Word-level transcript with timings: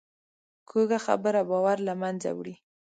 کوږه 0.69 0.99
خبره 1.05 1.41
باور 1.49 1.77
له 1.87 1.93
منځه 2.01 2.29
وړي 2.37 2.55